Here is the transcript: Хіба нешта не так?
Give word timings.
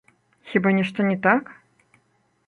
Хіба 0.51 0.71
нешта 0.77 1.05
не 1.09 1.17
так? 1.27 1.51